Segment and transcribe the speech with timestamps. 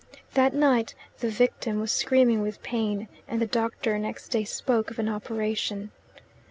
[0.33, 4.97] That night the victim was screaming with pain, and the doctor next day spoke of
[4.97, 5.91] an operation.